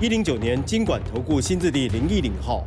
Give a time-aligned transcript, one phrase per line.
[0.00, 2.64] 一零九年经管投顾新字第零一零号。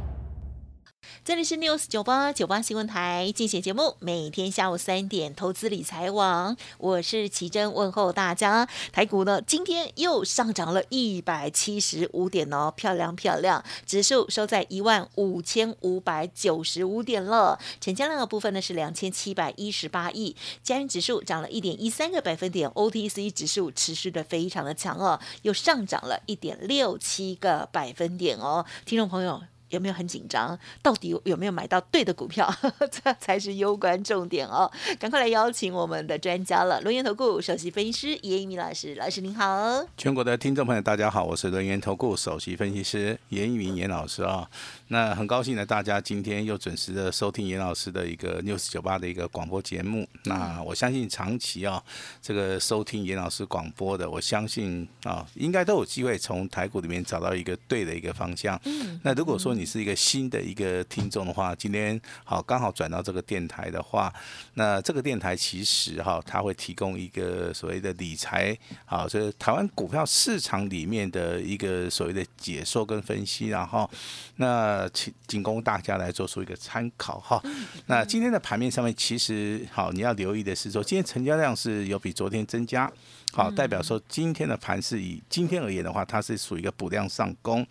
[1.28, 8.66] 这里是 News 九八九八新闻台，进行节目，每天下午三点，投资理财网，我是奇珍，问候大家。
[8.94, 17.60] 台股呢，今天又上涨了一百七十五点哦，漂亮漂亮，指数收在一万五千五百九十五点了。
[17.82, 20.34] 成交量的部分呢是两千七百一十八亿，
[20.64, 29.42] 加元指数涨了一点一三个百分点，OTC 指数持续的非常的强哦，又上涨了一点六七个百分点哦，听众朋友。
[29.70, 30.58] 有没有很紧张？
[30.82, 32.52] 到底有没有买到对的股票？
[32.92, 34.72] 这才是攸关重点哦！
[35.00, 39.86] 赶快来邀请我们的专家了，轮言投顾首席分析师严一鸣老师，老师您好。
[39.98, 44.50] 全国的听众朋友，大家好，我是轮言投顾首席分析师严一鸣严老师啊。
[44.90, 50.08] 那很高兴呢，大家今天又准时的收听严老师的一个 news 九八的一个广播节目。
[50.24, 51.84] 那我相信长期啊，
[52.22, 58.58] 这个收听严老师广播的，我相信啊，应该都有机会从台股里面找到一个对的一个方向。
[58.64, 58.98] 嗯。
[59.04, 64.14] 那如果说你是一个新的一个听众的话，今天好刚好转到这个电台的话，
[64.54, 73.90] 那这个电台其实哈，它会提供一个所谓的理财，好，就是台湾股票市场里面的一个所谓的解说跟分析，然后
[74.38, 74.77] 那。
[74.78, 77.42] 呃，请仅供大家来做出一个参考哈。
[77.88, 82.92] 那今天的盘面上面，其实好，你要留意的是说，今天成交量是有比昨天增加，
[83.34, 87.66] 好，代表说今天的盘是以今天而言的话，它是属于一个补量上攻。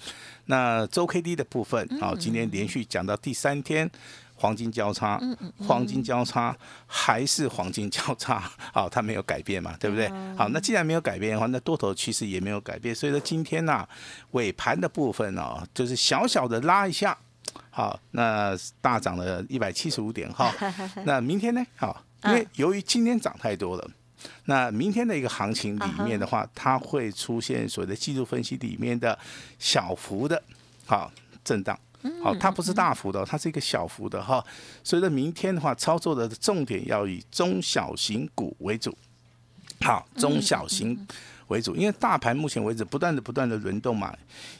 [0.47, 3.89] 那周 K D 的部分，好，今天连续讲到第三天。
[4.37, 5.21] 黄金交叉，
[5.67, 6.57] 黄金交叉
[6.87, 8.39] 还是黄金交叉，
[8.73, 10.09] 好，它没有改变嘛，对不对？
[10.37, 13.89] 好，那既然没有改变的话，那多头趋势也没有改变，所以说今天呢，
[14.33, 17.17] 尾盘的部分哦，就是小小的拉一下，
[17.71, 20.53] 好，那大涨了一百七十五点哈，
[21.05, 21.65] 那明天呢？
[21.77, 23.91] 好，因为由于今天涨太多了，
[24.45, 29.19] 那明天的一个行情里面的话，它会出现所谓的技术分析里面的
[29.59, 30.43] 小幅的，
[30.85, 31.11] 好
[31.43, 31.79] 震荡。
[32.23, 34.45] 好，它不是大幅的，它是一个小幅的哈。
[34.83, 38.97] 所以说明天的话，操作的重点要以中小型股为主。
[39.81, 41.07] 好，中小型
[41.49, 44.15] 为主，因为大盘目前为止不断的不断的轮动嘛。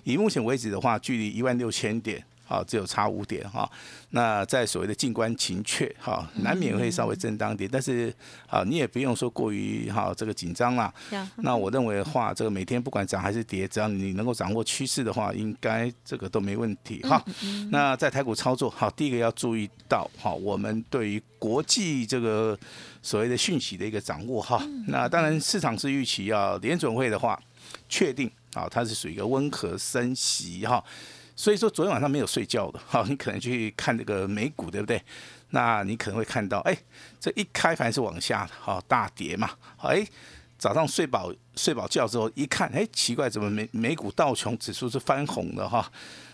[0.05, 2.25] 以目前为止的话，距离一万六千点。
[2.47, 3.69] 好，只有差五点哈。
[4.11, 8.15] 那在所谓的静观情却哈，难免会稍微震荡点，但是
[8.49, 10.93] 啊，你也不用说过于哈这个紧张啦。
[11.39, 17.23] 那我认为的话，这个每天不管涨还是跌，只要你能够掌握趋势的话，应该这个都没问题哈。
[17.71, 22.57] 那在台股操作，好，第一个要注意到哈，我们对于国际这个
[23.03, 24.65] 所谓的讯息的一个掌握哈。
[24.87, 27.39] 那当然市场是预期要联准会的话，
[27.89, 30.83] 确定啊，它是属于一个温和升息哈。
[31.37, 35.01] 所以说昨天晚上没有睡觉的， 好，你可能去看这个美股，对不对？
[35.51, 36.77] 那你可能会看到，哎，
[37.21, 40.05] 这一开盘是往下的，好大跌嘛，哎，
[40.59, 45.89] 早上睡饱睡饱觉之后一看，哎，奇怪，怎么美美股道琼指数是翻红的哈？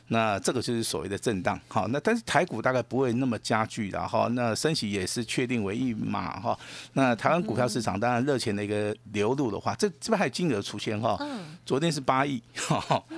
[0.08, 6.58] 那这个就是所谓的震荡，好，那但是台股大概不会那么加剧的哈，那升息也是确定为一码哈，
[6.92, 11.18] 那台湾股票市场当然热钱的一个流入的话，这这边还有金额出现哈，
[11.64, 12.42] 昨天是八亿，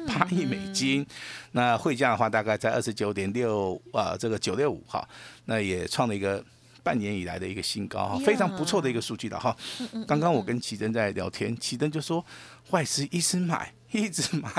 [0.07, 1.05] 八亿美金，
[1.53, 5.05] 那汇价的话大概在二十九点六啊，这个九六五哈，
[5.47, 6.45] 那也创了一个
[6.85, 9.57] 半年以来的一个新高哈，非常不错的一个数据了哈，
[10.07, 12.25] 刚刚我跟奇珍在聊天，奇珍就说
[12.71, 13.73] 外资一直买。
[13.95, 14.51] 一直买，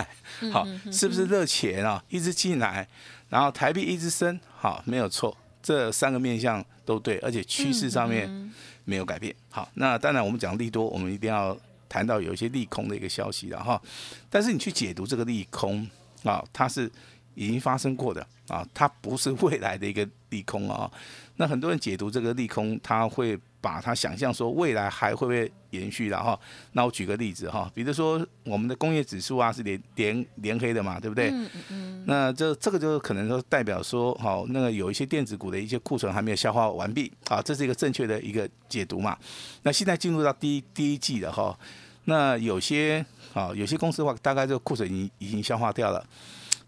[0.49, 2.01] 好，是不是热钱啊？
[2.07, 2.87] 一直进来，
[3.27, 8.53] 然后台币一直升，好，没有错，这三个面向都对，而且趋势上面
[8.85, 9.35] 没有改变。
[9.49, 11.55] 好，那当然我们讲利多，我们一定要
[11.89, 13.81] 谈到有一些利空的一个消息了哈。
[14.29, 15.85] 但是你去解读这个利空
[16.23, 16.89] 啊，它是
[17.33, 20.89] 已经发生过的啊，它不是未来的一个利空啊。
[21.35, 23.37] 那很多人解读这个利空，它会。
[23.65, 26.39] 把它想象说未来还会不会延续的哈？
[26.73, 31.31] 那我举个例子哈，比如说我们的工业指数啊是连连连黑的嘛，对不对？
[31.31, 32.03] 嗯嗯。
[32.05, 39.17] 那这这个就可能说代表说，好，那个有一些电子股的一些库存还没有消化完毕啊，这是一个正确的一个解读嘛。
[39.63, 41.57] 那现在进入到第一第一季了哈，
[42.03, 43.03] 那有些
[43.33, 46.05] 啊有些公司的话，大概这个库存已经已经消化掉了。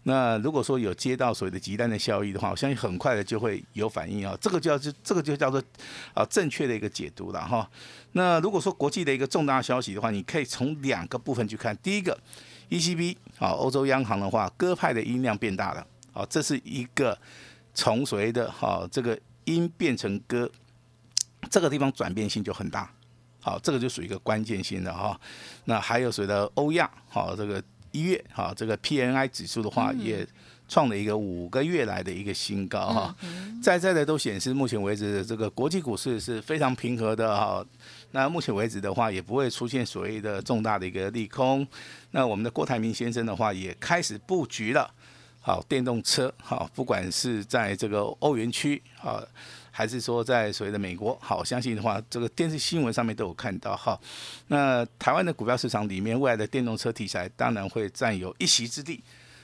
[0.08, 5.62] 那如果说有接到所谓的急单的效益的话，我相信很快的就会有反应啊，这个叫就这个就叫做
[6.14, 7.68] 啊正确的一个解读了哈。
[8.12, 12.18] 那如果说国际的一个重大消息的话，你可以从两个部分去看，第一个
[12.70, 17.16] ECB 啊，欧洲央行的话，鸽派的音量变大了，啊，这是一个
[17.74, 20.50] 从所谓的哈这个鹰变成鸽，
[21.50, 22.90] 这个地方转变性就很大，
[23.42, 25.20] 好，这个就属于一个关键性的哈。
[25.66, 27.62] 那还有所谓的欧亚，好，这个
[27.98, 30.26] 一月哈这个 PNI 指数的话也。
[30.70, 33.16] 创了一个五个月来的一个新高哈，
[33.62, 37.64] 在在的都显示，目前为止这个国际股市是非常平和的哈。
[38.10, 41.66] 那目前为止的话，也不会出现所谓的重大的一个利空。
[42.10, 44.92] 那我们的郭台铭先生的话，也开始布局了，
[45.40, 49.24] 好电动车好，不管是在这个欧元区啊，
[49.78, 53.96] 还是说在所谓的美国，好，相信的话，这个电视新闻上面都有看到哈。
[54.48, 59.00] 那台湾的股票市场里面，未来的电动车题材当然会占有一席之地。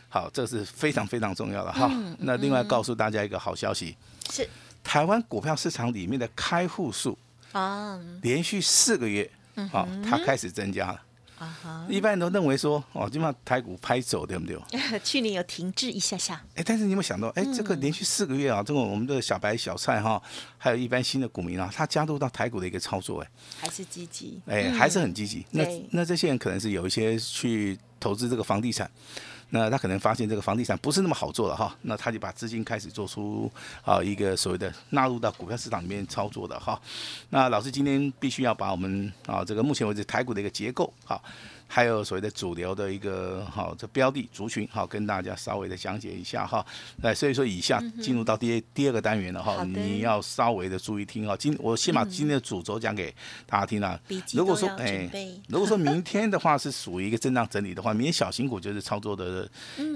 [0.09, 1.89] 好，这是非常非常重要的哈。
[2.19, 3.97] 那另外告诉大家一个好消息，
[4.29, 4.45] 是
[4.83, 7.17] 台湾股票市场里面的开户数
[7.53, 9.31] 啊，连续四个月，
[9.71, 11.01] 好，它开始增加了。
[11.45, 14.59] 啊，一般人都认为说，哦，基本上台股拍走，对不对？
[15.05, 16.43] 去年有停滞一下下。
[16.55, 20.23] 哎，但是你有没有想到，哎，这个连续四个月啊，这个我们的小白小蔡哈，
[20.59, 23.29] 还有一般新的股民啊，他加入到台股的一个操作，哎，
[23.61, 25.45] 还是积极，哎，还是很积极。
[25.51, 28.91] 那那这些人可能是有一些去投资这个房地产。
[29.51, 33.51] 那他可能发现这个房地产不是那么好做了哈，那他就把资金开始做出
[33.85, 36.81] 啊一个所谓的纳入到股票市场里面操作的哈。
[37.31, 41.21] 那老师今天必须要把我们啊这个目前为止台股的一个结构哈。
[41.67, 46.65] 还有所谓的主流的一个好这标的族群好，跟大家稍微的讲解一下哈。
[46.97, 51.37] 那所以说以下进入到第第二个单元了哈，你要稍微的注意听哈。
[51.37, 53.15] 今我先把今天的主轴讲给
[53.47, 54.01] 大家听了。
[54.33, 55.09] 如果说哎，
[55.49, 59.49] 如果说明天的话是属于一个震荡整理的话，明天小型股就是操作的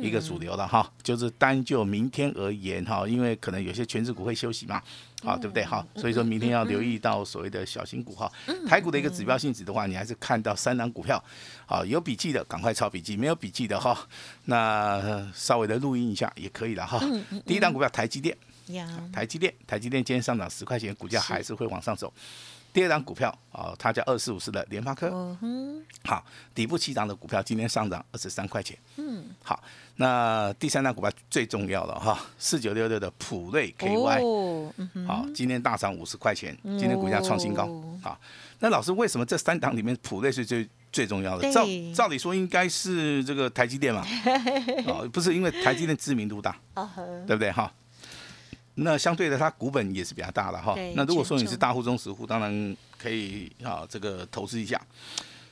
[0.02, 0.90] 一个主流了哈。
[1.02, 4.82] 就是单就明天而言哈，因为可能有些全职股会休息嘛。
[5.22, 5.64] 好，对不对？
[5.64, 8.30] 好，所以说明天要留意到所谓的小型股哈。
[8.68, 11.22] 台股的一个指标性质的话，你还是看到三档股票。
[11.66, 13.98] 好，有笔记的赶快抄笔记，没有笔记的哈，
[14.44, 17.00] 那稍微的录音一下也可以了哈。
[17.44, 18.36] 第一档股票台积电，
[19.12, 22.12] 台积电，台积电今天上涨十块钱，股价还是会往上走。
[22.78, 25.36] 第二档股票啊，它叫二四五四的联发科，
[26.04, 28.78] 好，底部七档的股票今天上涨二十三块钱。
[28.98, 29.60] 嗯，好，
[29.96, 34.70] 那第三档股票最重要了哈，四九六六的普瑞 KY，
[35.08, 37.66] 好，今天大涨五十块钱，今天股价创新高。
[38.00, 38.16] 好，
[38.60, 41.50] 那老师为什么这三档里面普瑞是最最重要的？
[41.52, 44.06] 照照理说应该是这个台积电嘛，
[44.86, 46.56] 哦，不是因为台积电知名度大，
[47.26, 47.72] 对不对哈？
[48.80, 50.74] 那相对的，它股本也是比较大的哈。
[50.94, 54.80] 那如果说你是大户中实户，当然可以啊，这个投资一下。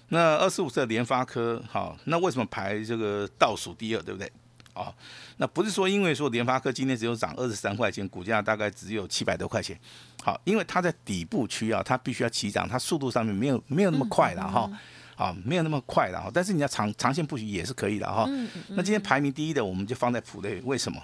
[0.08, 4.30] 那二十五的联发科，好，那为什么排这个倒数第二，对不对？
[4.72, 4.94] 啊，
[5.38, 9.76] 那不是说因为说联发科今天只有涨二十三块钱，股价大概只有七百多块钱。
[10.22, 14.70] 好，因为它在底部区啊，它必须要起涨，它速度上面没有没有那么快了哈。
[15.16, 18.28] 啊，没有那么快的哈，但是你要长长线布局也是可以的哈。
[18.68, 21.02] 那今天排名第一的，我们就放在普瑞，为什么？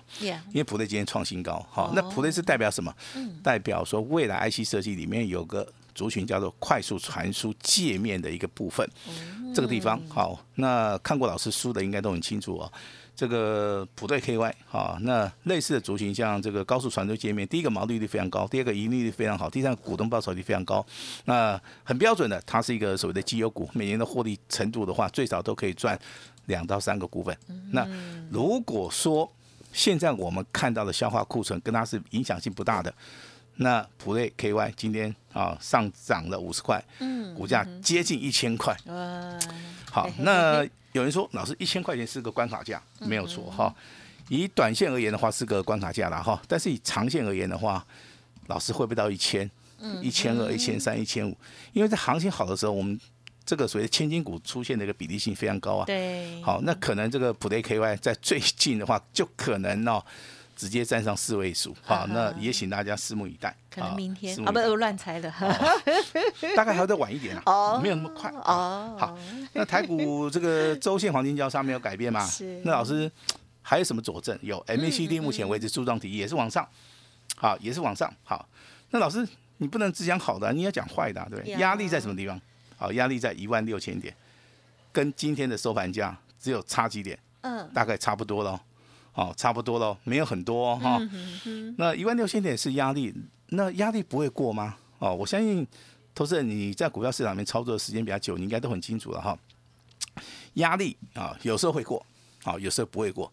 [0.48, 1.58] 因为普瑞今天创新高。
[1.70, 2.94] 哈，那普瑞是代表什么？
[3.42, 8.88] 代表说未来 IC 设计里面有个族群叫做快速传输界面的一个部分。
[9.54, 12.72] 这个地方好，那看过老师书的应该都很清楚哦。
[13.14, 20.84] 这个普瑞 KY 哈，那类似的族群像这个高速传输界面，第一个毛利率非常高，第二个盈利率非常好，第三个股东报酬率非常高，
[21.26, 25.96] 那很标准的，它是一个所谓的绩优股，每年的获利程度的话，最少都可以赚
[26.46, 27.36] 两到三个股本。
[27.70, 27.86] 那
[28.30, 29.30] 如果说
[29.72, 32.92] 现在我们看到的消化库存跟它是影响性不大的，
[33.56, 36.82] 那普瑞 KY 今天啊上涨了五十块，
[37.36, 38.74] 股价接近一千块。
[39.90, 40.66] 好， 那。
[40.92, 43.74] 有人说，老师一千块钱是个关卡价，没有错哈。
[44.28, 46.40] 以短线而言的话，是个关卡价了哈。
[46.46, 47.84] 但是以长线而言的话，
[48.46, 49.50] 老师会不会到一千、
[50.00, 51.36] 一千二、一千三、一千五？
[51.72, 52.98] 因为在行情好的时候，我们
[53.44, 55.84] 这个所谓千金股出现的一个比例性非常高啊。
[55.86, 56.40] 对。
[56.42, 60.04] 好，那可能这个普雷 KY 在最近的话，就可能哦。
[60.62, 63.52] 直接站上四位数，好，那也请大家拭目以待。
[63.68, 65.28] 可能明天啊，不是乱猜的，
[66.54, 68.30] 大概还要再晚一点啊，没有那么快。
[68.30, 69.18] 哦，好，
[69.54, 72.24] 那台股这个周线黄金交叉没有改变吗？
[72.30, 72.62] 是。
[72.64, 73.10] 那老师
[73.60, 74.38] 还有什么佐证？
[74.40, 76.64] 有 MACD 目前为止柱状体也是往上，
[77.34, 78.08] 好，也是往上。
[78.22, 78.48] 好，
[78.90, 79.26] 那老师
[79.56, 81.54] 你不能只讲好的，你要讲坏的，对不对？
[81.54, 82.40] 压力在什么地方？
[82.76, 84.14] 好，压力在一万六千点，
[84.92, 87.18] 跟今天的收盘价只有差几点？
[87.40, 88.62] 嗯，大概差不多了。
[89.14, 91.00] 哦，差不多了，没有很多哈。
[91.76, 93.14] 那一万六千点是压力，
[93.48, 94.76] 那压力不会过吗？
[94.98, 95.66] 哦，我相信
[96.14, 99.38] 投资人你在股票市场里面操作的时间比较久，你应该都很清楚了哈。
[100.54, 102.04] 压力啊，有时候会过，
[102.44, 103.32] 啊，有时候不会过，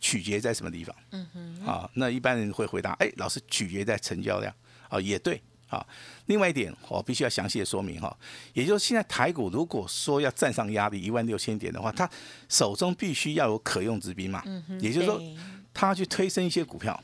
[0.00, 0.96] 取决在什么地方？
[1.10, 1.66] 嗯哼。
[1.66, 4.52] 啊，那一般人会回答，哎，老师取决在成交量。
[4.88, 5.40] 啊，也对。
[5.70, 5.86] 好，
[6.26, 8.14] 另外一点我必须要详细的说明哈，
[8.52, 12.10] 也就是现在台股如果说要站上压力一万六千点的话，它
[12.48, 14.42] 手中必须要有可用之兵嘛，
[14.80, 15.36] 也就是说对
[15.72, 17.00] 它去推升一些股票。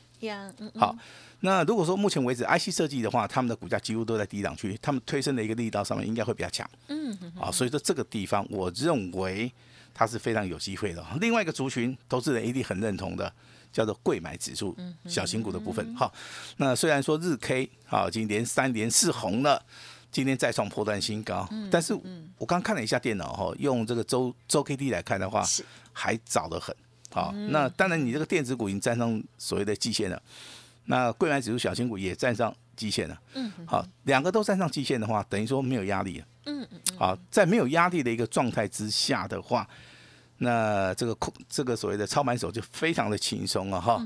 [0.75, 0.93] 好，
[1.39, 6.69] 那如果说目前为止 IC 设计的话，他们的股价几乎都在低档区，他们推升的一个力道上面应该会比较强。
[6.89, 9.49] 嗯嗯啊，所以说这个地方我认为
[9.93, 11.05] 它是非常有机会的。
[11.21, 13.31] 另外一个族群，投资人一定很认同的，
[13.71, 15.95] 叫做贵买指数嗯小型股的部分。
[15.95, 16.13] 好，
[16.57, 19.63] 那虽然说日 K 啊，已经连三连四红了。
[20.09, 21.93] 今天再创破断新高，嗯但是
[22.37, 26.75] 我刚看了一下电脑哈，用这个周周 K D 来看的话是，还早得很。
[27.11, 30.19] 好，那当然你这个电子股已经站上所谓的季线了，
[30.85, 33.21] 那贵买指数小型股也站上季线了。
[33.33, 36.25] 嗯好，两个都站上季线的话，等于说没有压力了。
[36.45, 39.69] 嗯嗯好，在没有压力的一个状态之下的话，
[40.39, 44.05] 那这个空这个所谓的操盘手就非常的轻松了哈。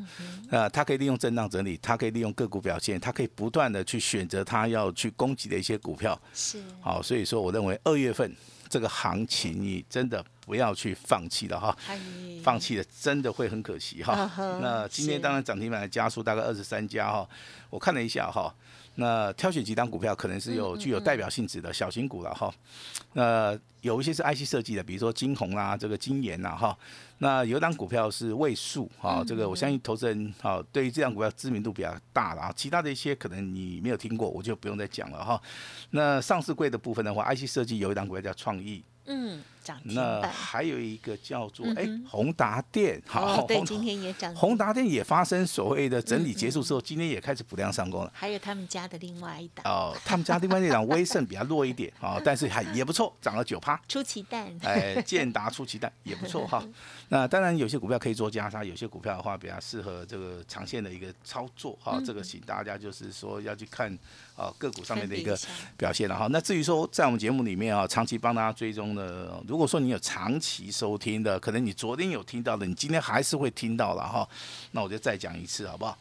[0.50, 6.20] 那，他可以利用震荡整理，他可以利用个股表现，他可以不断的去选择他要去攻击的一些股票。
[6.34, 8.34] 是，好，所以说我认为二月份
[8.70, 11.78] 这个行情你真的不要去放弃了哈。
[12.44, 14.30] 放弃了真的会很可惜哈。
[14.62, 17.28] 那今天是当然涨停板的家数大概二十三家哈，
[17.70, 18.52] 我看了一下哈，
[19.02, 22.54] 那挑选几档股票可能是嗯有具有代表性质的小型股了哈。
[23.14, 26.78] 那有一些是 IC 设计的，比如说金红啦、这个金研呐哈。
[27.18, 32.54] 那有一档股票是位数嗯哈，这个我相信投资人哈对于这档股票知名度比较大了啊。
[32.56, 35.42] 其他的一些可能你没有听过，我就不用再讲了哈。
[35.90, 48.12] 那上市柜的部分的话，IC 设计有一档股票叫创意，嗯，涨停那，还有一个叫做哎、嗯宏达电，好，哦，对，今天也涨，宏达电也发生所谓的整理结束之后，今天也开始补量上攻了。
[48.14, 53.80] 还有他们家的另外一档哦，他们家另外那档 威盛比较弱一点啊、但是还也不错，涨了九趴。
[53.88, 56.64] 出奇蛋，哎，建达出奇蛋也不错 哈。
[57.10, 62.02] 那当然有些股票可以做加杀，有些股票的话比较适合这个长线的一个操作哈。
[62.06, 63.92] 这个请大家就是说要去看
[64.36, 65.38] 啊个股上面的一个
[65.78, 66.28] 表现了哈。
[66.32, 74.26] 那至于说在我们节目里面啊，长期帮大家追踪的，如果说你有长期收听的，可能你昨天有听到的，你今天还是会听到了哈。
[74.72, 76.00] 那我就再讲一次好不好？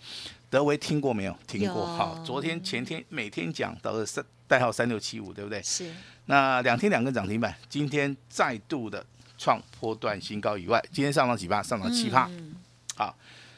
[0.48, 1.36] 德维听过没有？
[1.48, 2.22] 听过有哈。
[2.24, 5.60] 昨天、前天每天讲都是三代号三六七五，对不对？
[5.64, 5.92] 是，
[6.26, 9.04] 那两天两根涨停板，今天再度的
[9.36, 11.60] 创波段新高以外，今天上涨几趴？
[11.60, 12.28] 上涨七趴。
[12.30, 12.54] 嗯
[12.94, 13.16] 好，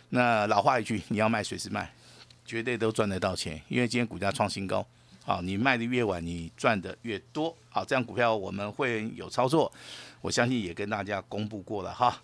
[0.08, 1.92] 那老话一句，你要卖随时卖，
[2.46, 4.86] 绝对都赚得到钱，因为今天股价创新高。
[5.24, 7.56] 好，你卖的越晚，你赚的越多。
[7.68, 9.72] 好，这样股票我们会有操作，
[10.20, 12.20] 我相信也跟大家公布过了哈。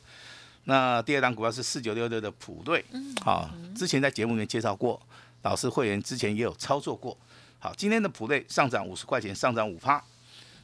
[0.65, 2.85] 那第二档股票是四九六六的普瑞，
[3.23, 5.01] 好，之前在节目里面介绍过，
[5.43, 7.17] 老师会员之前也有操作过。
[7.59, 10.03] 好，今天的普瑞上涨五十块钱，上涨五趴。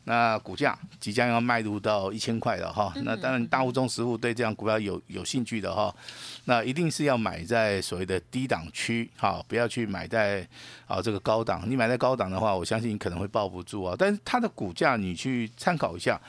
[0.04, 5.94] 那股价即将要迈入到一千块了哈，那当然大户中实户对这样股票有有兴趣的哈，
[6.44, 10.46] 那一定是要买在所谓的低档区哈，不要去买在
[10.86, 11.62] 啊这个高档。
[11.66, 13.94] 你买在高档的话，我相信你可能会抱不住啊。
[13.98, 16.20] 但是它的股价你去参考一下，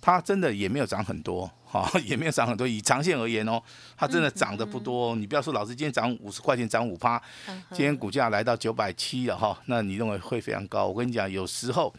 [0.00, 2.66] 它真的也没有涨很多哈， 也没有涨很多。
[2.66, 3.62] 以长线而言哦，
[3.96, 5.16] 它真的涨得不多哦。
[5.16, 10.86] 你不要说老师今天涨五十块钱，涨五趴，嗯今天股价来到九百七了哈，那你认为会非常高？
[10.86, 11.92] 我跟你讲，有时候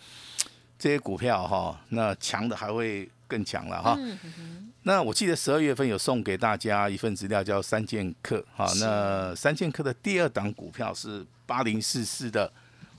[0.79, 3.99] 这些股票哈，那强的还会更强了哈。
[4.83, 8.65] 那我记得十二月份有送给大家一份资料，叫三剑客哈。
[8.79, 12.51] 那三剑客的第二档股票是八零四四的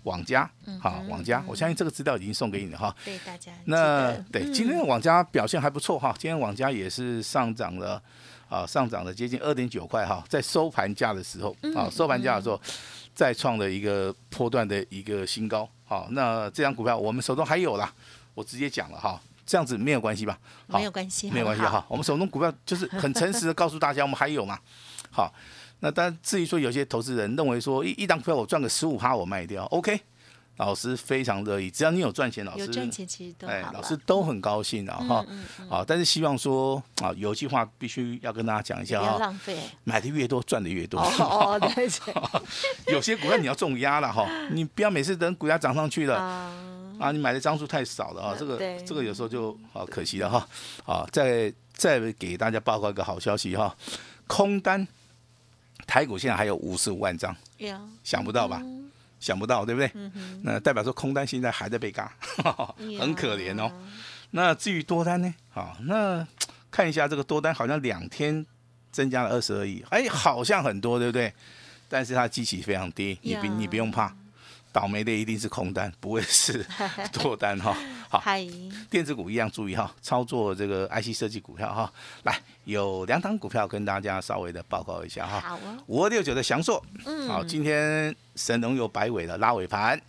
[0.02, 2.94] 网家，好网家，我相信这个资料已经送给你了哈。
[3.02, 8.00] 对大家那得对嗯今天的网家表现还不错哈，今天网家也是上涨了
[8.50, 12.60] 啊，上涨了接近二点九块哈，在收盘价的时候嗯啊，收盘价的时候
[13.14, 15.68] 再创了一个波段的一个新高。
[15.90, 17.92] 好，那这张股票我们手中还有啦，
[18.32, 20.38] 我直接讲了哈，这样子没有关系吧？
[20.68, 24.56] 好没有关系，没有关系哈，我们手中股票就是很诚实的告诉大家，我们还有嘛。
[25.10, 25.34] 好，
[25.80, 30.00] 那但至于说有些投资人认为说一一张股票我赚个十五趴我卖掉，OK，
[30.60, 35.24] 老师非常乐意，只要你有赚钱，老师有赚钱其实都好哎，了，老师都很高兴啊哈。
[35.26, 39.56] 嗯嗯啊，但是希望说啊，有一句话必须要跟大家讲一下哈，浪费。
[39.84, 41.00] 买的越多赚的越多。
[41.00, 42.92] 哦哦， 对对。
[42.92, 46.18] 有些股票你要重压了哈，你不要每次等股价涨上去了。
[46.18, 46.52] 啊，
[47.00, 50.46] 啊，你买的张数太少了啊，这个这个有时候就啊可惜了哈。
[50.84, 53.74] 啊，再再给大家报告一个好消息哈，
[54.26, 54.86] 空单
[55.86, 57.74] 台股现在还有五十五万张，有。
[58.04, 58.60] 想不到吧？
[58.62, 58.89] 嗯
[59.20, 59.90] 想不到对不对？
[59.94, 62.12] 嗯那代表说空单现在还在被嘎，
[62.98, 63.70] 很可怜哦。
[64.32, 65.32] 那至于多单呢？
[65.50, 66.26] 好，那
[66.70, 68.44] 看一下这个多单好像两天
[68.90, 71.32] 增加了二十二亿，哎，好像很多对不对？
[71.88, 74.14] 但是它基期非常低，你不你不用怕。
[74.72, 76.64] 倒霉的一定是空单，不会是
[77.12, 77.76] 多单哈。
[78.08, 78.22] 好，
[78.90, 81.92] 电子股一样注意哈，操作这个 IC 设计股票哈。
[82.24, 85.40] 来，有两档股票跟大家稍微的报告一下哈。
[85.40, 90.00] 好哦，五二六九的翔硕，嗯好，今天神龙有摆尾了，拉尾盘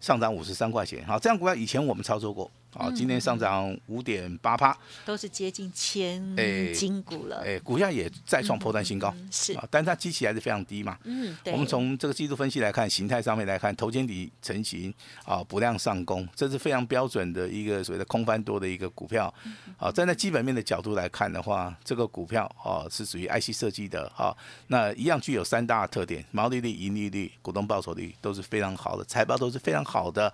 [0.00, 1.04] 上涨五十三块钱。
[1.06, 10.98] 好，这样股票以前我们操作过，好，今天上涨五点八趴，都是接近千哎金股了，哎，股价也再创破断新高，嗯是啊，但是它基期还是非常低嘛。
[11.04, 14.92] 嗯，对，我们从这个技术分析来看，形态上面来看，头肩底成型
[15.24, 19.32] 啊，不量上攻，这是非常标准的一个所谓的空翻多的一个股票。
[19.78, 30.32] 啊，站在基本面的角度来看的话，这个股票啊是属于 IC 设计的哈、那一样具有三大特点：毛利率、盈利率、股东报酬率都是非常好的，财报都是非常好的。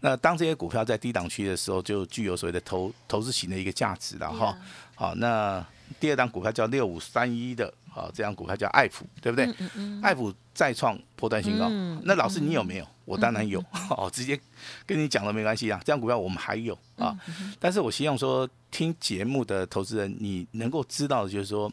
[0.00, 4.56] 那当这些股票在低档区的时候，就具有所谓的投投资型的一个价值了哈。
[4.94, 5.64] 好，那
[6.00, 9.52] 第二档股票叫六五三一的，好，这张股票叫爱普，对不对？
[10.00, 11.66] 爱普再创破断新高。
[11.68, 12.86] 嗯那老师你有没有？
[13.04, 13.58] 我当然有，
[13.90, 14.38] 哦，直接
[14.86, 15.78] 跟你讲了没关系啊。
[15.80, 17.18] 这张股票我们还有啊，
[17.58, 21.70] 但是我希望说听节目的投资人，你能够知道的就是说，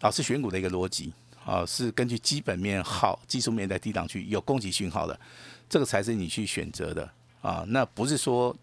[0.00, 1.12] 老师选股的一个逻辑
[1.44, 5.18] 啊，是根据基本面好、技术面在低档区有供给讯号的，
[5.68, 7.08] 这个才是你去选择的
[7.40, 7.64] 啊。
[7.68, 8.54] 那不是说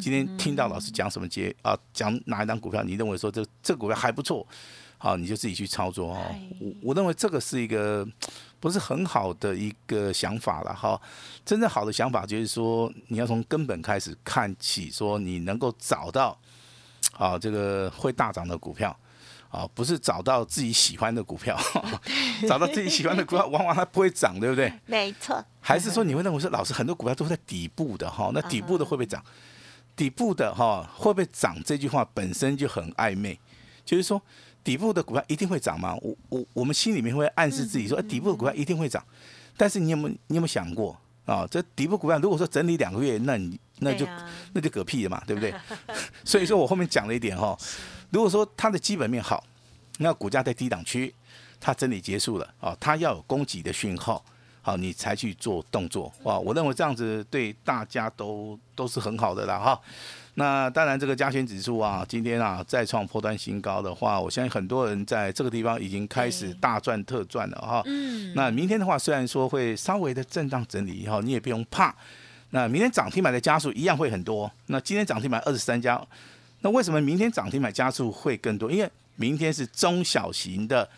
[0.00, 4.46] 今天听到老师讲什么节啊，讲哪一张股票，你认为说这这股票还不错，
[4.98, 6.48] 好，你就自己去操作哦哎。
[6.60, 8.06] 我我认为这个是一个
[8.58, 11.00] 不是很好的一个想法了哈。
[11.44, 16.38] 真正好的想法就是说，你要从根本开始看起，说你能够找到
[17.12, 18.96] 啊这个会大涨的股票。
[19.56, 21.58] 啊，不是找到自己喜欢的股票，
[22.46, 24.70] 找到自己喜欢的股票，往往它不会涨，对不对？
[24.84, 29.24] 没错，还是说你会认为说，老师很多股票都是在底部的哈，那底部的会不会涨？
[29.96, 31.56] 底部的哈会不会涨？
[31.64, 33.40] 这句话本身就很暧昧，
[33.82, 34.20] 就是说
[34.62, 35.96] 底部的股票一定会涨吗？
[36.02, 39.02] 我我我们心里面会暗示自己说，哎底部的股票一定会涨，
[39.56, 40.94] 但是你有没有你有没有想过
[41.24, 41.46] 啊？
[41.50, 44.06] 这底部股票如果说整理两个月，那你那就、
[44.52, 45.54] 那就嗝屁了嘛，对不对？
[46.24, 47.56] 所以说我后面讲了一点哈，
[48.10, 49.44] 如果说它的基本面好，
[49.98, 51.14] 那股价在低档区，
[51.60, 54.24] 它整理结束了啊，它要有供给的讯号，
[54.62, 56.38] 好，你才去做动作哇。
[56.38, 59.80] 我认为这样子对大家都都是很好的啦哈。
[60.38, 67.82] 那当然，这个加权指数啊，今天啊再创破端新高的话，我相信很多人在这个地方已经开始大赚特赚了哈。
[67.86, 71.94] 嗯，那明天的话，虽然说会稍微的震荡整理哈，你也不用怕。
[72.50, 74.50] 那明天涨停板的家数一样会很多。
[74.66, 75.98] 那今天涨停板二十三家，
[76.66, 78.68] 那为什么明天涨停板加速会更多？
[78.68, 80.88] 因为明天是中小型的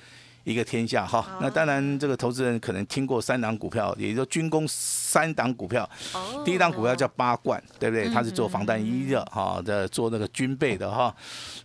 [0.42, 1.38] 一个天下哈。
[1.42, 5.84] 那当然，这个投资人可能听过三档股票，也就是军工三档股票。
[6.14, 8.08] 哦第一档股票叫八冠，对不对？
[8.08, 11.14] 它是做防弹衣的哈，的做那个军备的哈。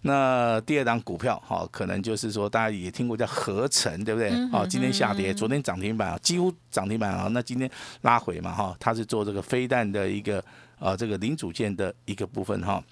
[0.01, 4.29] 那第二档股票哈，可能就是说大家也听过叫合成，对不对？
[4.51, 7.29] 哦，今天下跌，昨天涨停板，几乎涨停板啊。
[7.31, 10.43] 那今天拉回嘛哈，它是做这个飞弹的一个
[10.77, 12.83] 呃这个零组件的一个部分哈。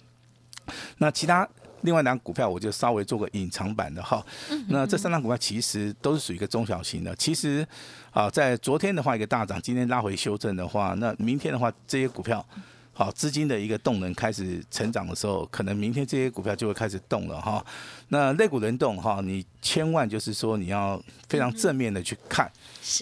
[0.97, 1.47] 那其他
[1.81, 4.25] 另外两档股票，我就稍微做个隐藏版的哈。
[4.67, 7.15] 那这三档股票其实都是属于一个中小型的。
[7.15, 7.67] 其实
[8.11, 12.45] 啊，在昨天的话一个大涨，今天拉回修正的话，那明天的话这些股票。
[12.93, 17.65] 好，资金的一个动能开始成长的时候，可能明天这些股票就会开始动了哈。
[18.09, 22.51] 那类股轮动哈，你千万就是说你要非常正面的去看，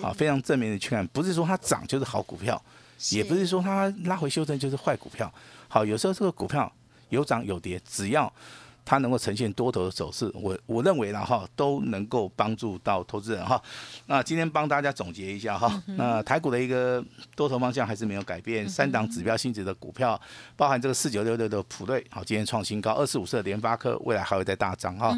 [0.03, 2.62] 啊，非常正面的去看，不是说它涨就是好股票，
[3.10, 5.29] 也不是说它拉回修正就是坏股票。
[5.67, 6.71] 好，有时候这个股票
[7.09, 8.31] 有涨有跌，只要
[8.85, 13.61] 它能够呈现多头的走势，我我认为呢哈，都能够帮助到投资人哈。
[14.07, 17.03] 那今天帮大家总结一下哈，那台股的一个
[17.35, 20.19] 多头方向还是没有改变，三档指标性质的股票，
[20.55, 25.15] 包含这个四九六六的普瑞，好，今天创新高，二四五四的联发科，未来还会再大涨哈。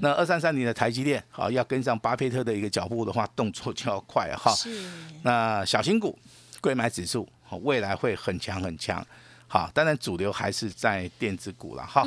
[0.00, 4.52] 那二三三零的台积电，好，要跟上巴菲特的一个脚步的话，动作就要快哈。
[4.54, 4.86] 是
[5.22, 6.18] 那小型股
[6.60, 9.02] 贵买指数，好，未来会很强很强。
[9.54, 12.04] 好，当然主流还是在电子股了哈。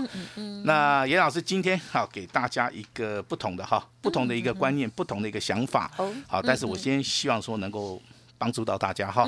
[0.66, 5.90] 那严老师今天好给大家一个不同的哈，不同的一个观念，不同的一个想法。
[5.96, 8.02] 哦好，但是我先希望说能够
[8.38, 9.26] 帮助到大家哈。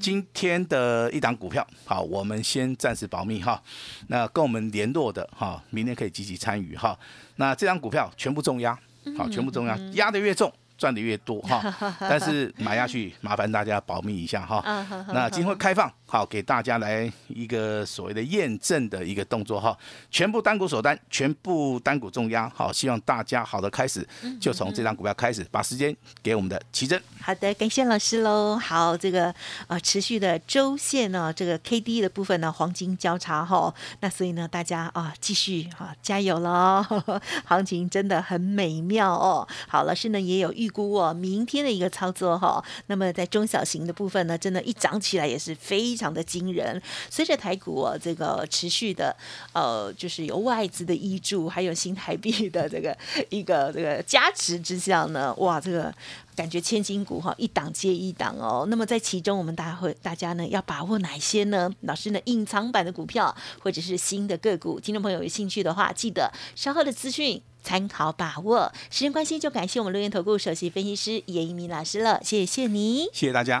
[0.00, 3.60] 今天的一档股票，好，我们先暂时保密哈。
[4.06, 6.96] 那跟我们联络的哈，明天可以积极参与哈。
[7.34, 8.78] 那这张股票全部重压，
[9.16, 10.52] 好，全部重压，压的越重。
[10.78, 14.62] 赚的越多 哈，但是买下去麻烦大家保密一下哈。
[15.12, 19.76] 那今天会开放好给大家来一个所谓的验证的一个动作哈，
[20.10, 24.06] 全部单股锁单，全部单股重压，好，希望大家好的开始
[24.40, 27.00] 就从这张股票开始，把时间给我们的奇珍。
[27.20, 28.56] 好的，感谢老师喽。
[28.56, 29.34] 好，这个
[29.66, 36.84] 呃持续的周线呢，这个 K D 的部分呢，黄金交叉哈，那所以呢，大家啊继续啊加油喽，
[37.44, 39.46] 行情真的很美妙哦。
[39.66, 42.62] 好，老师呢也有预预估哦，明天的一个操作哈。
[42.88, 46.80] 那么在中小型的部分呢，真的，一涨起来也是非常的惊人。
[47.08, 49.16] 随着台股哦，这个持续的
[49.54, 52.96] 呃，就是有外资的依注，还有新台币的这个
[53.30, 55.94] 一个这个加持之下呢，哇，这个。
[56.38, 58.64] 感觉千金股哈，一档接一档哦。
[58.70, 61.68] 那么在其中，我们大家会大家呢要把握哪些呢？
[61.80, 68.72] 老师呢，隐藏版的股票或者是新的个股，听众朋友有兴趣的话，记得稍后的资讯参考把握。
[68.90, 73.60] 时间关系，就感谢我们录音投顾首席分析师严一鸣老师了，谢谢你，谢谢大家。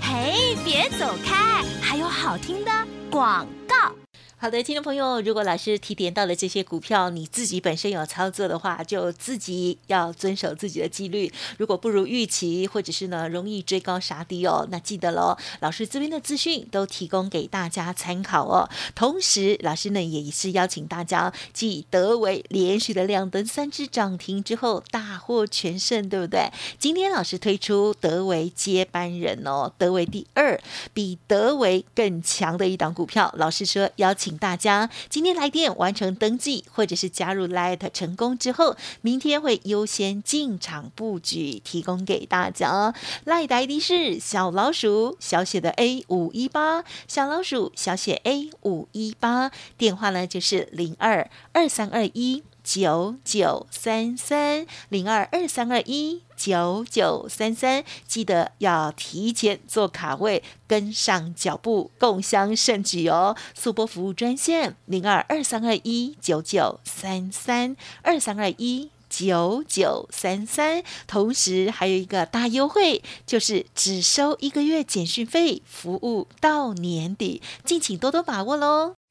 [0.00, 2.70] 嘿，别走开，还有好听的
[3.10, 3.99] 广告。
[4.42, 11.30] 好的，听众朋友，如果老师提点到了这些股票，你自己本身有操作的话，就自己要遵守自己的纪律。
[11.58, 18.66] 如果不如预期，或者是呢容易追高杀低哦，那记得喽，老师这边的资讯都提供给大家参考哦。
[18.94, 26.50] 同时，老师呢也是邀请大家，继德维连续的亮灯三只涨停之后，大获全胜，对不对？
[26.78, 30.58] 今天老师推出德维接班人哦，德维第二，
[30.94, 34.29] 比德维更强的一档股票，老师说邀请。
[34.30, 42.94] 请大家今天来电完成登记，或者是加入 Light 成功之后，明天会优先进场布局，提供给大家。
[43.26, 52.44] Light ID 是小老鼠小写的 A 五一八，小老鼠小写 A 五一八，电话呢就是零二二三二一。
[52.72, 63.36] 九九三三零二二三二一九九三三，记得要提前做卡位，跟上脚步，共享盛举哦！
[63.56, 78.99] 速播服务专线零二二三二一九九三三二三二一九九三三，同时还有一个大优惠，就是只收一个月简讯费，服务到年底，敬请多多把握喽！